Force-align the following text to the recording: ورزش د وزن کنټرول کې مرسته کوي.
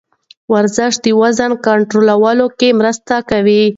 ورزش 0.53 0.93
د 1.03 1.05
وزن 1.21 1.51
کنټرول 1.65 2.39
کې 2.59 2.69
مرسته 2.79 3.15
کوي. 3.29 3.63